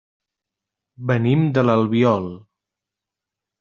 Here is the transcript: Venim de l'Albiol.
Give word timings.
Venim 1.13 1.45
de 1.59 1.67
l'Albiol. 1.69 2.29